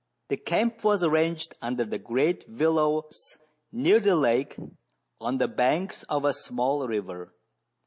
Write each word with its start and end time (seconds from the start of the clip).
The 0.29 0.37
camp 0.37 0.83
was 0.83 1.03
arranged 1.03 1.53
under 1.61 1.85
the 1.85 1.99
great 1.99 2.49
willows 2.49 3.37
near 3.71 3.99
the 3.99 4.15
lake, 4.15 4.55
on 5.19 5.37
the 5.37 5.47
banks 5.47 6.01
of 6.09 6.25
a 6.25 6.33
small 6.33 6.87
river. 6.87 7.31